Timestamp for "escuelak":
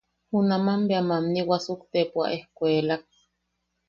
2.37-3.03